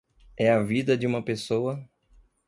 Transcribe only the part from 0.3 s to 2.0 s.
É a vida de uma pessoa